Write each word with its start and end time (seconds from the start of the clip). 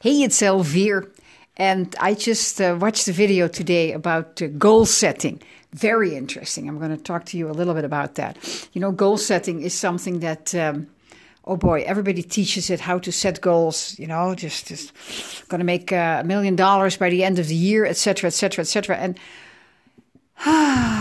Hey, 0.00 0.22
it's 0.22 0.40
Elvire. 0.42 1.10
And 1.56 1.92
I 1.98 2.14
just 2.14 2.60
uh, 2.60 2.78
watched 2.80 3.06
the 3.06 3.12
video 3.12 3.48
today 3.48 3.90
about 3.90 4.40
uh, 4.40 4.46
goal 4.46 4.86
setting. 4.86 5.42
Very 5.72 6.14
interesting. 6.14 6.68
I'm 6.68 6.78
going 6.78 6.96
to 6.96 7.02
talk 7.02 7.24
to 7.26 7.36
you 7.36 7.50
a 7.50 7.56
little 7.58 7.74
bit 7.74 7.82
about 7.84 8.14
that. 8.14 8.36
You 8.74 8.80
know, 8.80 8.92
goal 8.92 9.16
setting 9.16 9.60
is 9.60 9.74
something 9.74 10.20
that, 10.20 10.54
um, 10.54 10.86
oh 11.46 11.56
boy, 11.56 11.82
everybody 11.82 12.22
teaches 12.22 12.70
it 12.70 12.78
how 12.78 13.00
to 13.00 13.10
set 13.10 13.40
goals. 13.40 13.98
You 13.98 14.06
know, 14.06 14.36
just 14.36 14.68
just 14.68 14.92
going 15.48 15.58
to 15.58 15.64
make 15.64 15.92
uh, 15.92 16.18
a 16.20 16.24
million 16.24 16.54
dollars 16.54 16.96
by 16.96 17.10
the 17.10 17.24
end 17.24 17.40
of 17.40 17.48
the 17.48 17.56
year, 17.56 17.84
etc., 17.84 18.28
etc., 18.28 18.62
etc. 18.62 18.96
And 18.98 19.18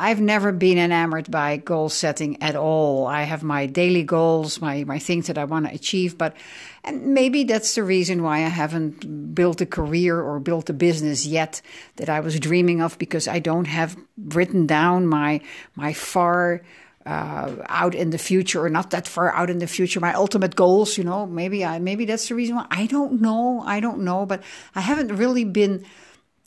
I've 0.00 0.20
never 0.20 0.50
been 0.50 0.78
enamored 0.78 1.30
by 1.30 1.58
goal 1.58 1.90
setting 1.90 2.42
at 2.42 2.56
all. 2.56 3.06
I 3.06 3.24
have 3.24 3.42
my 3.42 3.66
daily 3.66 4.02
goals, 4.02 4.58
my, 4.58 4.82
my 4.84 4.98
things 4.98 5.26
that 5.26 5.36
I 5.36 5.44
want 5.44 5.66
to 5.66 5.74
achieve, 5.74 6.16
but 6.16 6.34
and 6.82 7.12
maybe 7.12 7.44
that's 7.44 7.74
the 7.74 7.84
reason 7.84 8.22
why 8.22 8.38
I 8.38 8.48
haven't 8.48 9.34
built 9.34 9.60
a 9.60 9.66
career 9.66 10.18
or 10.18 10.40
built 10.40 10.70
a 10.70 10.72
business 10.72 11.26
yet 11.26 11.60
that 11.96 12.08
I 12.08 12.20
was 12.20 12.40
dreaming 12.40 12.80
of 12.80 12.98
because 12.98 13.28
I 13.28 13.40
don't 13.40 13.66
have 13.66 13.94
written 14.16 14.66
down 14.66 15.06
my 15.06 15.42
my 15.76 15.92
far 15.92 16.62
uh, 17.04 17.56
out 17.68 17.94
in 17.94 18.08
the 18.08 18.18
future 18.18 18.64
or 18.64 18.70
not 18.70 18.90
that 18.90 19.06
far 19.06 19.34
out 19.34 19.50
in 19.50 19.58
the 19.58 19.66
future 19.66 20.00
my 20.00 20.14
ultimate 20.14 20.56
goals 20.56 20.96
you 20.96 21.04
know. 21.04 21.26
Maybe 21.26 21.62
I 21.62 21.78
maybe 21.78 22.06
that's 22.06 22.28
the 22.28 22.34
reason 22.34 22.56
why. 22.56 22.66
I 22.70 22.86
don't 22.86 23.20
know. 23.20 23.62
I 23.66 23.80
don't 23.80 24.00
know 24.00 24.24
but 24.24 24.42
I 24.74 24.80
haven't 24.80 25.14
really 25.14 25.44
been 25.44 25.84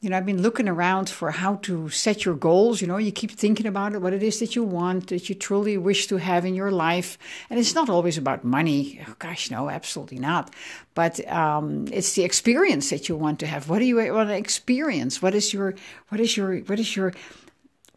you 0.03 0.09
know, 0.09 0.17
I've 0.17 0.25
been 0.25 0.41
looking 0.41 0.67
around 0.67 1.09
for 1.09 1.31
how 1.31 1.55
to 1.61 1.89
set 1.89 2.25
your 2.25 2.35
goals. 2.35 2.81
You 2.81 2.87
know, 2.87 2.97
you 2.97 3.13
keep 3.13 3.31
thinking 3.31 3.65
about 3.65 3.93
it, 3.93 4.01
what 4.01 4.11
it 4.11 4.21
is 4.21 4.41
that 4.41 4.53
you 4.53 4.61
want, 4.61 5.07
that 5.07 5.29
you 5.29 5.35
truly 5.35 5.77
wish 5.77 6.07
to 6.07 6.17
have 6.17 6.43
in 6.43 6.55
your 6.55 6.71
life. 6.71 7.17
And 7.49 7.57
it's 7.57 7.73
not 7.73 7.89
always 7.89 8.17
about 8.17 8.43
money. 8.43 8.99
Oh, 9.07 9.15
gosh, 9.17 9.49
no, 9.49 9.69
absolutely 9.69 10.19
not. 10.19 10.53
But 10.93 11.25
um, 11.31 11.87
it's 11.89 12.15
the 12.15 12.25
experience 12.25 12.89
that 12.89 13.07
you 13.07 13.15
want 13.15 13.39
to 13.39 13.47
have. 13.47 13.69
What 13.69 13.79
do 13.79 13.85
you 13.85 13.95
want 13.95 14.27
to 14.27 14.35
experience? 14.35 15.21
What 15.21 15.33
is 15.33 15.53
your, 15.53 15.73
what 16.09 16.19
is 16.19 16.35
your, 16.35 16.57
what 16.57 16.79
is 16.79 16.97
your, 16.97 17.13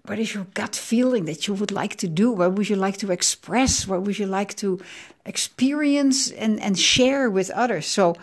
what 0.04 0.20
is 0.20 0.32
your 0.32 0.46
gut 0.54 0.76
feeling 0.76 1.24
that 1.24 1.48
you 1.48 1.54
would 1.54 1.72
like 1.72 1.96
to 1.96 2.06
do? 2.06 2.30
What 2.30 2.52
would 2.52 2.68
you 2.68 2.76
like 2.76 2.98
to 2.98 3.10
express? 3.10 3.88
What 3.88 4.02
would 4.02 4.16
you 4.16 4.26
like 4.26 4.54
to 4.58 4.80
experience 5.24 6.30
and, 6.30 6.60
and 6.60 6.78
share 6.78 7.28
with 7.28 7.50
others? 7.50 7.86
So, 7.86 8.14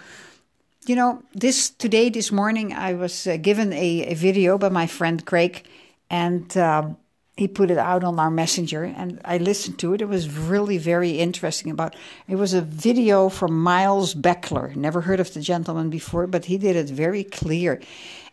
you 0.87 0.95
know, 0.95 1.23
this 1.33 1.69
today, 1.69 2.09
this 2.09 2.31
morning, 2.31 2.73
I 2.73 2.93
was 2.93 3.27
uh, 3.27 3.37
given 3.37 3.73
a, 3.73 4.07
a, 4.07 4.13
video 4.13 4.57
by 4.57 4.69
my 4.69 4.87
friend 4.87 5.25
Craig, 5.25 5.63
and 6.09 6.55
um, 6.57 6.97
he 7.37 7.47
put 7.47 7.71
it 7.71 7.77
out 7.77 8.03
on 8.03 8.19
our 8.19 8.29
messenger, 8.29 8.83
and 8.83 9.19
I 9.25 9.37
listened 9.37 9.79
to 9.79 9.93
it. 9.93 10.01
It 10.01 10.07
was 10.09 10.29
really 10.29 10.77
very 10.77 11.11
interesting. 11.11 11.71
About 11.71 11.95
it 12.27 12.35
was 12.35 12.53
a 12.53 12.61
video 12.61 13.29
from 13.29 13.61
Miles 13.61 14.13
Beckler. 14.13 14.75
Never 14.75 15.01
heard 15.01 15.19
of 15.19 15.33
the 15.33 15.41
gentleman 15.41 15.89
before, 15.89 16.27
but 16.27 16.45
he 16.45 16.57
did 16.57 16.75
it 16.75 16.89
very 16.89 17.23
clear. 17.23 17.81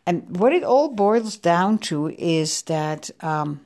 And 0.06 0.36
what 0.38 0.52
it 0.52 0.64
all 0.64 0.88
boils 0.88 1.36
down 1.36 1.78
to 1.78 2.08
is 2.08 2.62
that 2.62 3.10
um, 3.20 3.60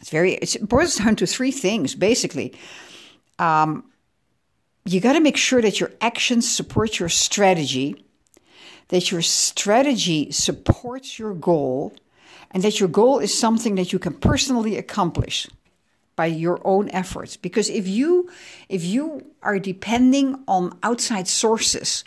it's 0.00 0.10
very. 0.10 0.34
It 0.34 0.68
boils 0.68 0.96
down 0.96 1.16
to 1.16 1.26
three 1.26 1.52
things 1.52 1.94
basically. 1.94 2.54
Um, 3.38 3.84
you 4.86 5.00
got 5.00 5.14
to 5.14 5.20
make 5.20 5.36
sure 5.36 5.60
that 5.60 5.80
your 5.80 5.92
actions 6.00 6.48
support 6.48 6.98
your 6.98 7.08
strategy, 7.08 8.04
that 8.88 9.10
your 9.10 9.22
strategy 9.22 10.30
supports 10.30 11.18
your 11.18 11.34
goal, 11.34 11.92
and 12.52 12.62
that 12.62 12.78
your 12.78 12.88
goal 12.88 13.18
is 13.18 13.36
something 13.36 13.74
that 13.74 13.92
you 13.92 13.98
can 13.98 14.14
personally 14.14 14.76
accomplish 14.76 15.48
by 16.14 16.26
your 16.26 16.60
own 16.64 16.88
efforts. 16.90 17.36
Because 17.36 17.68
if 17.68 17.86
you 17.86 18.30
if 18.68 18.84
you 18.84 19.26
are 19.42 19.58
depending 19.58 20.42
on 20.48 20.76
outside 20.82 21.28
sources 21.28 22.04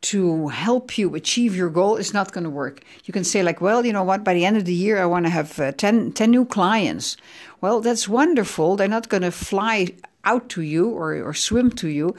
to 0.00 0.48
help 0.48 0.98
you 0.98 1.14
achieve 1.14 1.54
your 1.54 1.70
goal 1.70 1.96
it's 1.96 2.14
not 2.14 2.32
going 2.32 2.44
to 2.44 2.50
work. 2.50 2.82
You 3.04 3.12
can 3.12 3.24
say 3.24 3.42
like 3.42 3.60
well 3.60 3.84
you 3.84 3.92
know 3.92 4.02
what? 4.02 4.24
By 4.24 4.34
the 4.34 4.44
end 4.44 4.56
of 4.56 4.64
the 4.64 4.74
year 4.74 5.00
i 5.00 5.06
want 5.06 5.26
to 5.26 5.30
have 5.30 5.60
uh, 5.60 5.72
10, 5.72 6.12
10 6.12 6.30
new 6.30 6.44
clients. 6.44 7.16
Well 7.60 7.80
that's 7.80 8.08
wonderful. 8.08 8.76
They're 8.76 8.88
not 8.88 9.08
going 9.08 9.22
to 9.22 9.30
fly 9.30 9.88
out 10.24 10.48
to 10.50 10.62
you 10.62 10.90
or, 10.90 11.14
or 11.22 11.34
swim 11.34 11.70
to 11.72 11.88
you, 11.88 12.16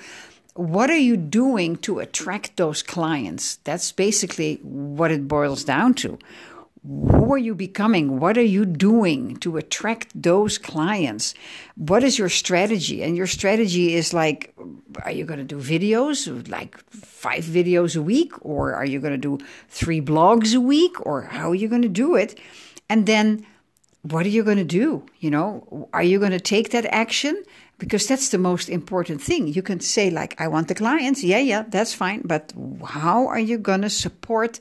what 0.56 0.90
are 0.90 0.98
you 0.98 1.18
doing 1.18 1.78
to 1.78 2.00
attract 2.00 2.58
those 2.58 2.84
clients? 2.84 3.56
That's 3.64 3.92
basically 3.92 4.56
what 4.62 5.12
it 5.12 5.28
boils 5.28 5.64
down 5.64 5.96
to. 5.96 6.20
Who 6.86 7.34
are 7.34 7.38
you 7.38 7.56
becoming? 7.56 8.20
What 8.20 8.38
are 8.38 8.42
you 8.42 8.66
doing 8.66 9.38
to 9.38 9.56
attract 9.56 10.10
those 10.22 10.58
clients? 10.58 11.34
What 11.76 12.04
is 12.04 12.20
your 12.20 12.28
strategy? 12.28 13.02
And 13.02 13.16
your 13.16 13.26
strategy 13.26 13.96
is 13.96 14.14
like, 14.14 14.54
are 15.04 15.12
you 15.12 15.24
going 15.24 15.40
to 15.40 15.46
do 15.46 15.58
videos, 15.58 16.50
like 16.50 16.78
five 16.92 17.46
videos 17.46 17.96
a 17.96 18.02
week? 18.02 18.34
Or 18.42 18.74
are 18.74 18.86
you 18.86 19.00
going 19.00 19.14
to 19.14 19.18
do 19.18 19.44
three 19.70 20.02
blogs 20.02 20.54
a 20.54 20.60
week? 20.60 21.04
Or 21.06 21.22
how 21.22 21.52
are 21.52 21.56
you 21.56 21.70
going 21.70 21.84
to 21.84 21.88
do 21.88 22.16
it? 22.16 22.38
And 22.90 23.06
then 23.06 23.46
what 24.02 24.26
are 24.26 24.30
you 24.30 24.44
going 24.44 24.58
to 24.58 24.66
do? 24.66 25.06
You 25.22 25.32
know, 25.32 25.88
are 25.94 26.04
you 26.04 26.20
going 26.20 26.32
to 26.32 26.40
take 26.40 26.72
that 26.72 26.86
action? 26.88 27.42
Because 27.78 28.08
that's 28.08 28.30
the 28.30 28.38
most 28.38 28.70
important 28.70 29.22
thing. 29.22 29.48
You 29.48 29.62
can 29.62 29.80
say, 29.80 30.10
like, 30.10 30.40
I 30.40 30.48
want 30.48 30.68
the 30.68 30.76
clients. 30.76 31.24
Yeah, 31.24 31.40
yeah, 31.40 31.64
that's 31.68 31.94
fine. 31.94 32.22
But 32.24 32.54
how 32.86 33.28
are 33.28 33.40
you 33.40 33.58
going 33.58 33.82
to 33.82 33.90
support 33.90 34.60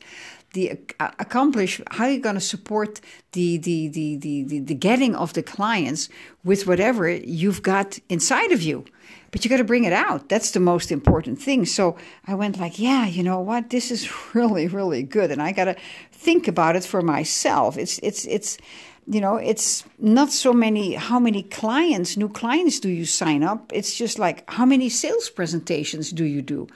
the 0.55 0.79
uh, 1.01 1.11
accomplish? 1.19 1.81
How 1.91 2.05
are 2.05 2.11
you 2.11 2.21
going 2.21 2.35
to 2.35 2.41
support 2.41 3.01
the, 3.33 3.59
the, 3.59 3.89
the, 3.89 4.17
the, 4.17 4.45
the, 4.45 4.59
the 4.61 4.75
getting 4.75 5.15
of 5.15 5.33
the 5.35 5.43
clients 5.43 6.09
with 6.45 6.67
whatever 6.67 7.09
you've 7.11 7.63
got 7.63 7.99
inside 8.09 8.53
of 8.53 8.63
you? 8.63 8.85
But 9.31 9.45
you 9.45 9.49
got 9.49 9.57
to 9.59 9.65
bring 9.65 9.85
it 9.85 9.95
out. 9.95 10.29
That's 10.29 10.51
the 10.51 10.61
most 10.61 10.93
important 10.93 11.41
thing. 11.41 11.65
So 11.65 11.97
I 12.27 12.35
went 12.35 12.59
like, 12.59 12.79
yeah, 12.79 13.07
you 13.07 13.23
know 13.23 13.41
what? 13.41 13.71
This 13.71 13.91
is 13.91 14.11
really, 14.35 14.69
really 14.69 15.03
good. 15.03 15.31
And 15.31 15.43
I 15.43 15.53
got 15.53 15.65
to 15.65 15.77
think 16.13 16.49
about 16.49 16.77
it 16.77 16.85
for 16.85 17.03
myself. 17.03 17.79
It's, 17.79 17.99
it's, 18.03 18.27
it's, 18.27 18.59
you 19.07 19.21
know, 19.21 19.37
it's 19.37 19.85
not 19.99 20.31
so 20.31 20.53
many 20.53 20.95
how 20.95 21.19
many 21.19 21.43
clients, 21.43 22.17
new 22.17 22.29
clients 22.29 22.81
do 22.81 22.89
you 22.89 23.05
sign 23.05 23.43
up? 23.43 23.73
It's 23.73 23.95
just 23.95 24.19
like 24.19 24.49
how 24.51 24.65
many 24.65 24.89
sales 24.89 25.29
presentations 25.29 26.11
do 26.11 26.25
you 26.25 26.43
do? 26.43 26.69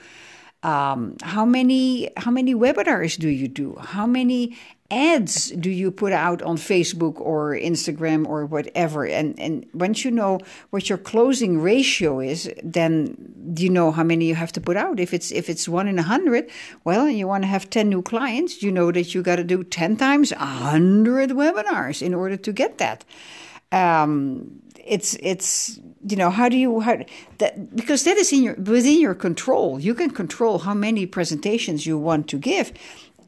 Um, 0.67 1.17
how 1.23 1.45
many 1.45 2.11
how 2.17 2.33
many 2.33 2.53
webinars 2.53 3.17
do 3.17 3.29
you 3.29 3.47
do? 3.47 3.77
How 3.77 4.05
many 4.05 4.57
ads 4.91 5.51
do 5.53 5.71
you 5.71 5.93
put 5.93 6.13
out 6.13 6.43
on 6.43 6.57
Facebook 6.57 7.21
or 7.21 7.55
Instagram 7.55 8.27
or 8.27 8.47
whatever? 8.47 9.07
And 9.07 9.39
and 9.39 9.65
once 9.73 10.05
you 10.05 10.11
know 10.11 10.41
what 10.71 10.89
your 10.89 10.99
closing 10.99 11.61
ratio 11.61 12.19
is, 12.19 12.53
then 12.65 13.55
you 13.57 13.71
know 13.71 13.93
how 13.93 14.03
many 14.03 14.27
you 14.27 14.35
have 14.35 14.51
to 14.53 14.61
put 14.61 14.77
out. 14.77 14.99
If 14.99 15.15
it's 15.15 15.31
if 15.31 15.49
it's 15.49 15.69
one 15.69 15.87
in 15.87 16.01
a 16.01 16.03
hundred, 16.03 16.51
well, 16.83 17.09
you 17.09 17.29
want 17.29 17.45
to 17.45 17.49
have 17.49 17.71
ten 17.71 17.89
new 17.89 18.03
clients, 18.03 18.61
you 18.61 18.73
know 18.73 18.91
that 18.91 19.15
you 19.15 19.23
got 19.23 19.37
to 19.37 19.45
do 19.45 19.63
ten 19.63 19.97
times 19.97 20.33
a 20.33 20.37
hundred 20.37 21.31
webinars 21.31 22.03
in 22.03 22.13
order 22.13 22.37
to 22.37 22.53
get 22.53 22.79
that. 22.79 23.05
Um, 23.71 24.63
it's 24.85 25.17
it's 25.21 25.79
you 26.09 26.17
know 26.17 26.31
how 26.31 26.49
do 26.49 26.57
you 26.57 26.81
how 26.81 26.99
that 27.39 27.75
because 27.75 28.05
that 28.05 28.17
is 28.17 28.33
in 28.33 28.43
your 28.43 28.55
within 28.55 29.01
your 29.01 29.15
control. 29.15 29.81
You 29.81 29.95
can 29.95 30.11
control 30.11 30.59
how 30.59 30.75
many 30.75 31.07
presentations 31.07 31.87
you 31.87 31.99
want 31.99 32.29
to 32.29 32.39
give 32.39 32.73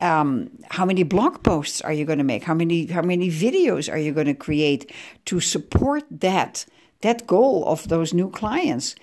um, 0.00 0.50
how 0.70 0.84
many 0.84 1.02
blog 1.02 1.42
posts 1.42 1.80
are 1.80 1.92
you 1.92 2.04
going 2.04 2.18
to 2.18 2.24
make? 2.24 2.44
How 2.44 2.54
many 2.54 2.86
how 2.86 3.02
many 3.02 3.30
videos 3.30 3.92
are 3.92 3.98
you 3.98 4.12
going 4.12 4.26
to 4.26 4.34
create 4.34 4.92
to 5.26 5.40
support 5.40 6.04
that 6.10 6.66
that 7.00 7.26
goal 7.26 7.64
of 7.66 7.88
those 7.88 8.14
new 8.14 8.30
clients? 8.30 8.94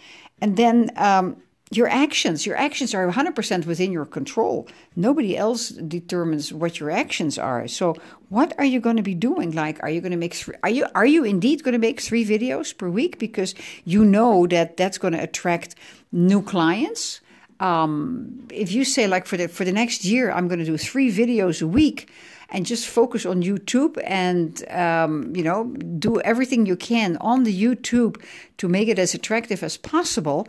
And 0.41 0.58
then 0.58 0.91
um, 0.96 1.38
your 1.72 1.88
actions. 1.88 2.46
Your 2.46 2.56
actions 2.56 2.94
are 2.94 3.12
100% 3.12 3.66
within 3.66 3.92
your 3.92 4.06
control. 4.06 4.68
Nobody 4.96 5.36
else 5.36 5.70
determines 5.70 6.53
what 6.53 6.80
your 6.80 6.92
actions 6.92 7.38
are. 7.40 7.68
So, 7.68 7.96
what 8.30 8.53
are 8.59 8.66
you 8.66 8.80
going 8.80 8.98
to 8.98 9.03
be 9.03 9.16
doing? 9.16 9.52
Like, 9.52 9.81
are 9.81 9.90
you 9.90 10.00
going 10.00 10.12
to 10.12 10.18
make 10.18 10.36
three, 10.36 10.56
are 10.64 10.70
you 10.70 10.86
are 10.94 11.06
you 11.06 11.24
indeed 11.24 11.64
going 11.64 11.74
to 11.74 11.80
make 11.80 12.02
three 12.02 12.26
videos 12.26 12.76
per 12.76 12.90
week 12.90 13.18
because 13.20 13.56
you 13.84 14.06
know 14.06 14.46
that 14.48 14.78
that's 14.78 14.98
going 14.98 15.14
to 15.14 15.22
attract 15.22 15.76
new 16.12 16.42
clients? 16.42 17.22
um, 17.59 18.47
if 18.52 18.72
you 18.72 18.84
say 18.84 19.08
like 19.08 19.26
for 19.26 19.38
the 19.38 19.47
for 19.47 19.64
the 19.64 19.72
next 19.72 20.03
year 20.03 20.32
i'm 20.32 20.47
going 20.47 20.59
to 20.59 20.66
do 20.66 20.78
three 20.78 21.11
videos 21.11 21.61
a 21.61 21.68
week 21.68 22.09
and 22.50 22.66
just 22.66 22.88
focus 22.88 23.26
on 23.26 23.41
youtube 23.41 24.02
and 24.06 24.68
um, 24.72 25.34
you 25.35 25.44
know 25.44 25.66
do 26.00 26.20
everything 26.22 26.66
you 26.66 26.76
can 26.76 27.18
on 27.18 27.44
the 27.44 27.64
youtube 27.64 28.22
to 28.58 28.68
make 28.68 28.88
it 28.88 29.00
as 29.00 29.14
attractive 29.14 29.64
as 29.64 29.78
possible 29.78 30.47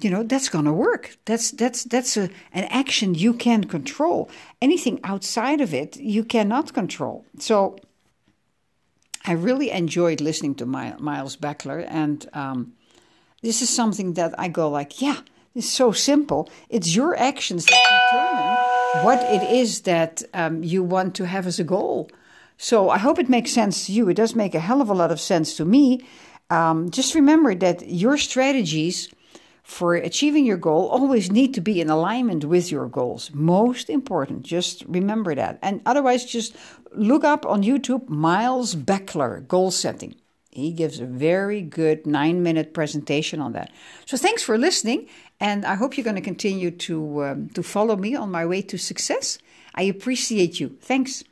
you 0.00 0.10
know 0.10 0.22
that's 0.22 0.48
going 0.48 0.64
to 0.64 0.72
work 0.72 1.16
that's 1.24 1.50
that's 1.52 1.84
that's 1.84 2.16
a, 2.16 2.30
an 2.52 2.64
action 2.64 3.14
you 3.14 3.34
can 3.34 3.64
control 3.64 4.30
anything 4.60 4.98
outside 5.04 5.60
of 5.60 5.74
it 5.74 5.96
you 5.96 6.24
cannot 6.24 6.72
control 6.72 7.24
so 7.38 7.76
i 9.26 9.32
really 9.32 9.70
enjoyed 9.70 10.20
listening 10.20 10.54
to 10.54 10.64
miles 10.66 11.36
beckler 11.36 11.86
and 11.88 12.28
um, 12.32 12.72
this 13.42 13.60
is 13.60 13.68
something 13.68 14.14
that 14.14 14.34
i 14.38 14.48
go 14.48 14.68
like 14.68 15.02
yeah 15.02 15.20
it's 15.54 15.68
so 15.68 15.92
simple. 15.92 16.48
It's 16.70 16.96
your 16.96 17.16
actions 17.16 17.66
that 17.66 18.00
determine 18.10 19.04
what 19.04 19.20
it 19.32 19.42
is 19.50 19.82
that 19.82 20.22
um, 20.32 20.62
you 20.62 20.82
want 20.82 21.14
to 21.16 21.26
have 21.26 21.46
as 21.46 21.60
a 21.60 21.64
goal. 21.64 22.10
So 22.56 22.90
I 22.90 22.98
hope 22.98 23.18
it 23.18 23.28
makes 23.28 23.52
sense 23.52 23.86
to 23.86 23.92
you. 23.92 24.08
It 24.08 24.14
does 24.14 24.34
make 24.34 24.54
a 24.54 24.60
hell 24.60 24.80
of 24.80 24.88
a 24.88 24.94
lot 24.94 25.10
of 25.10 25.20
sense 25.20 25.56
to 25.56 25.64
me. 25.64 26.06
Um, 26.48 26.90
just 26.90 27.14
remember 27.14 27.54
that 27.54 27.88
your 27.88 28.16
strategies 28.16 29.10
for 29.72 29.94
achieving 29.94 30.44
your 30.44 30.58
goal 30.58 30.88
always 30.88 31.32
need 31.32 31.54
to 31.54 31.60
be 31.60 31.80
in 31.80 31.88
alignment 31.88 32.44
with 32.44 32.70
your 32.70 32.86
goals. 32.86 33.30
Most 33.32 33.88
important, 33.88 34.42
just 34.42 34.84
remember 34.86 35.34
that. 35.34 35.58
And 35.62 35.80
otherwise, 35.86 36.24
just 36.24 36.54
look 36.92 37.24
up 37.24 37.46
on 37.46 37.62
YouTube 37.62 38.08
Miles 38.08 38.74
Beckler 38.74 39.48
goal 39.48 39.70
setting. 39.70 40.14
He 40.50 40.72
gives 40.72 41.00
a 41.00 41.06
very 41.06 41.62
good 41.62 42.06
nine 42.06 42.42
minute 42.42 42.74
presentation 42.74 43.40
on 43.40 43.52
that. 43.52 43.70
So 44.04 44.18
thanks 44.18 44.42
for 44.42 44.58
listening, 44.58 45.08
and 45.40 45.64
I 45.64 45.76
hope 45.76 45.96
you're 45.96 46.04
going 46.04 46.16
to 46.16 46.22
continue 46.22 46.70
to 46.70 47.24
um, 47.24 47.48
to 47.54 47.62
follow 47.62 47.96
me 47.96 48.14
on 48.14 48.30
my 48.30 48.44
way 48.44 48.60
to 48.62 48.76
success. 48.76 49.38
I 49.74 49.84
appreciate 49.84 50.60
you. 50.60 50.76
Thanks. 50.82 51.24